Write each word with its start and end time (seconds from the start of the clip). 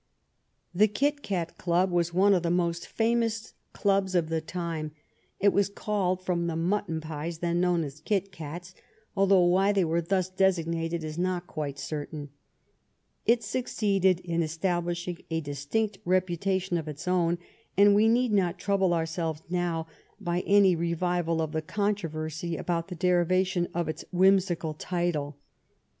The 0.73 0.87
Kit 0.87 1.21
Cat 1.21 1.59
Club 1.59 1.91
was 1.91 2.11
one 2.11 2.33
of 2.33 2.41
the 2.41 2.49
most 2.49 2.87
famous 2.87 3.53
clubs 3.71 4.15
of 4.15 4.29
the 4.29 4.41
time. 4.41 4.93
It 5.39 5.53
was 5.53 5.69
called 5.69 6.25
from 6.25 6.47
the 6.47 6.55
mutton 6.55 6.99
pies 7.01 7.37
then 7.37 7.61
known 7.61 7.83
as 7.83 7.99
Kit 8.01 8.31
Cats, 8.31 8.73
although 9.15 9.45
why 9.45 9.71
they 9.71 9.85
were 9.85 10.01
thus 10.01 10.27
designated 10.27 11.03
is 11.03 11.19
not 11.19 11.45
quite 11.45 11.77
certain. 11.77 12.29
It 13.27 13.43
succeeded 13.43 14.21
in 14.21 14.41
estab 14.41 14.85
lishing 14.85 15.23
a 15.29 15.39
distinct 15.39 15.99
reputation 16.03 16.79
of 16.79 16.87
its 16.87 17.07
own, 17.07 17.37
and 17.77 17.93
we 17.93 18.07
need 18.07 18.31
not 18.31 18.57
trouble 18.57 18.95
ourselves 18.95 19.43
now 19.51 19.85
by 20.19 20.39
any 20.47 20.75
revival 20.75 21.43
of 21.43 21.51
the 21.51 21.61
con 21.61 21.93
troversy 21.93 22.57
about 22.57 22.87
the 22.87 22.95
derivation 22.95 23.67
of 23.75 23.87
its 23.87 24.03
whimsical 24.11 24.73
title. 24.73 25.37